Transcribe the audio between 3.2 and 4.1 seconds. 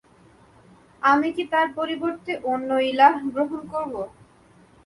গ্রহণ করব?